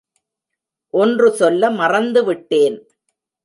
[0.93, 2.77] ஒன்று சொல்ல மறந்துவிட்டேன்.